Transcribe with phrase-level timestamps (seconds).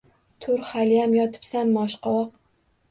[0.45, 2.35] Tur, haliyam yotibsanmi, oshqovoq!